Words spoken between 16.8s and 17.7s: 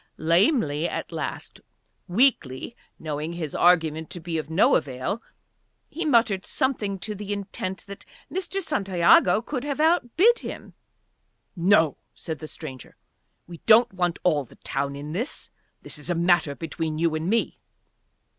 you and me."